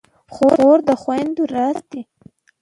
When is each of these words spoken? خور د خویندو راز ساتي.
خور 0.33 0.77
د 0.87 0.89
خویندو 1.01 1.43
راز 1.53 1.77
ساتي. 1.79 2.01